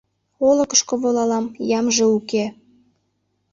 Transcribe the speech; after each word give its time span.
Олыкышко 0.47 0.93
волалам— 1.03 1.45
ямже 1.79 2.05
уке 2.17 2.45